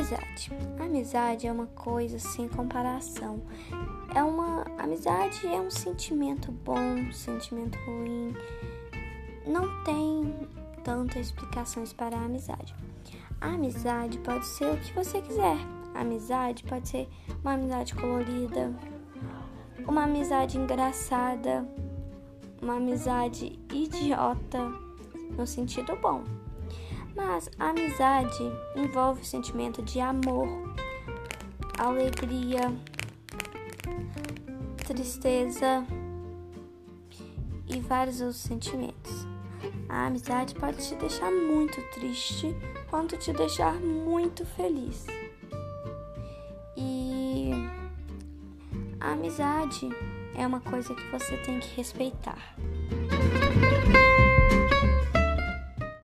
amizade. 0.00 0.50
Amizade 0.78 1.46
é 1.46 1.52
uma 1.52 1.66
coisa 1.66 2.18
sem 2.18 2.48
comparação. 2.48 3.42
É 4.14 4.22
uma 4.22 4.64
amizade 4.78 5.46
é 5.46 5.60
um 5.60 5.70
sentimento 5.70 6.50
bom, 6.50 6.78
um 6.78 7.12
sentimento 7.12 7.78
ruim. 7.86 8.34
Não 9.46 9.84
tem 9.84 10.34
tantas 10.82 11.26
explicações 11.26 11.92
para 11.92 12.16
a 12.16 12.24
amizade. 12.24 12.74
A 13.40 13.48
amizade 13.48 14.18
pode 14.18 14.46
ser 14.46 14.72
o 14.72 14.78
que 14.78 14.92
você 14.94 15.20
quiser. 15.20 15.56
A 15.94 16.00
amizade 16.00 16.64
pode 16.64 16.88
ser 16.88 17.08
uma 17.42 17.54
amizade 17.54 17.94
colorida, 17.94 18.72
uma 19.86 20.04
amizade 20.04 20.56
engraçada, 20.56 21.66
uma 22.62 22.76
amizade 22.76 23.58
idiota 23.72 24.60
no 25.36 25.46
sentido 25.46 25.96
bom. 25.96 26.24
Mas 27.26 27.50
a 27.58 27.68
amizade 27.68 28.50
envolve 28.74 29.20
o 29.20 29.24
sentimento 29.24 29.82
de 29.82 30.00
amor, 30.00 30.48
alegria, 31.78 32.72
tristeza 34.86 35.84
e 37.68 37.78
vários 37.78 38.22
outros 38.22 38.40
sentimentos. 38.40 39.26
A 39.86 40.06
amizade 40.06 40.54
pode 40.54 40.78
te 40.78 40.94
deixar 40.94 41.30
muito 41.30 41.80
triste, 41.90 42.56
quanto 42.88 43.18
te 43.18 43.34
deixar 43.34 43.74
muito 43.74 44.46
feliz. 44.46 45.06
E 46.74 47.50
a 48.98 49.12
amizade 49.12 49.90
é 50.34 50.46
uma 50.46 50.60
coisa 50.60 50.94
que 50.94 51.10
você 51.10 51.36
tem 51.36 51.60
que 51.60 51.76
respeitar. 51.76 52.56